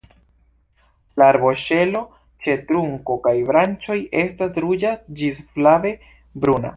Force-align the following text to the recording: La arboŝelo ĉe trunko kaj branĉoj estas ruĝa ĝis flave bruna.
La 1.21 1.27
arboŝelo 1.33 2.01
ĉe 2.47 2.55
trunko 2.71 3.17
kaj 3.27 3.35
branĉoj 3.53 3.99
estas 4.25 4.57
ruĝa 4.65 4.95
ĝis 5.21 5.43
flave 5.53 5.93
bruna. 6.07 6.69